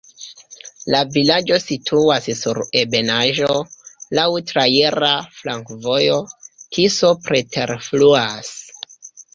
[0.93, 3.51] La vilaĝo situas sur ebenaĵo,
[4.21, 6.19] laŭ traira flankovojo,
[6.65, 8.55] Tiso preterfluas.